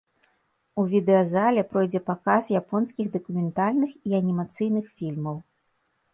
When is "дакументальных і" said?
3.19-4.19